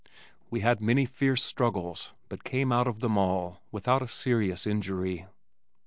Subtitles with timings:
[0.49, 5.27] We had many fierce struggles but came out of them all without a serious injury.